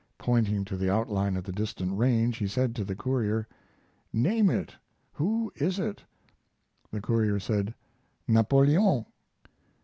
Pointing 0.17 0.65
to 0.65 0.75
the 0.77 0.89
outline 0.91 1.37
of 1.37 1.43
the 1.43 1.51
distant 1.51 1.95
range 1.95 2.37
he 2.37 2.47
said 2.47 2.73
to 2.75 2.83
the 2.83 2.95
courier: 2.95 3.47
"Name 4.11 4.49
it. 4.49 4.73
Who 5.13 5.53
is 5.57 5.77
it?" 5.77 6.03
The 6.89 7.01
courier 7.01 7.39
said, 7.39 7.75
"Napoleon." 8.27 9.05